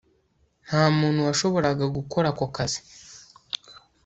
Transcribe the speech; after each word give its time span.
nta 0.65 0.83
muntu 0.99 1.19
washoboraga 1.27 1.85
gukora 1.97 2.27
ako 2.33 2.45
kazi 2.55 2.79